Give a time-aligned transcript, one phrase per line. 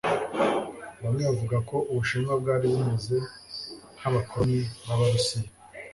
[1.03, 3.17] Bamwe bavuga ko Ubushinwa bwari bumeze
[3.97, 5.49] nk'abakoloni b'Abarusiya.